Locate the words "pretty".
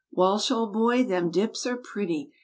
1.77-2.31